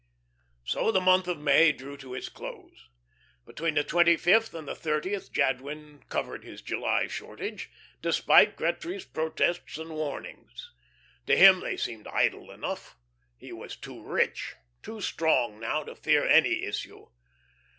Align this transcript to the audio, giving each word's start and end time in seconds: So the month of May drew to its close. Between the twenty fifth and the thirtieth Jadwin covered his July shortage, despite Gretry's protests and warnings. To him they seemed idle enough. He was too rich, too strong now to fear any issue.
So 0.65 0.91
the 0.91 0.99
month 0.99 1.27
of 1.27 1.37
May 1.37 1.71
drew 1.71 1.95
to 1.97 2.15
its 2.15 2.27
close. 2.27 2.89
Between 3.45 3.75
the 3.75 3.83
twenty 3.83 4.17
fifth 4.17 4.51
and 4.55 4.67
the 4.67 4.73
thirtieth 4.73 5.31
Jadwin 5.31 6.01
covered 6.09 6.43
his 6.43 6.63
July 6.63 7.05
shortage, 7.05 7.69
despite 8.01 8.55
Gretry's 8.55 9.05
protests 9.05 9.77
and 9.77 9.91
warnings. 9.91 10.71
To 11.27 11.37
him 11.37 11.59
they 11.59 11.77
seemed 11.77 12.07
idle 12.07 12.49
enough. 12.49 12.97
He 13.37 13.51
was 13.53 13.75
too 13.75 14.01
rich, 14.03 14.55
too 14.81 15.01
strong 15.01 15.59
now 15.59 15.83
to 15.83 15.93
fear 15.93 16.27
any 16.27 16.63
issue. 16.63 17.05